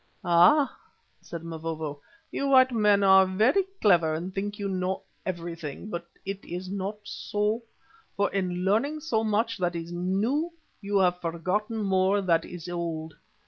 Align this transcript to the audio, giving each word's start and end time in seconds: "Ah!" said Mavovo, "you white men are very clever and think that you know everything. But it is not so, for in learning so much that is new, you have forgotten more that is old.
"Ah!" 0.25 0.75
said 1.21 1.43
Mavovo, 1.43 2.01
"you 2.31 2.47
white 2.47 2.71
men 2.71 3.03
are 3.03 3.27
very 3.27 3.63
clever 3.83 4.15
and 4.15 4.33
think 4.33 4.53
that 4.55 4.59
you 4.59 4.67
know 4.67 5.03
everything. 5.27 5.91
But 5.91 6.07
it 6.25 6.43
is 6.43 6.71
not 6.71 6.97
so, 7.03 7.61
for 8.17 8.31
in 8.33 8.65
learning 8.65 9.01
so 9.01 9.23
much 9.23 9.59
that 9.59 9.75
is 9.75 9.91
new, 9.91 10.53
you 10.81 10.97
have 10.97 11.21
forgotten 11.21 11.83
more 11.83 12.19
that 12.19 12.45
is 12.45 12.67
old. 12.67 13.13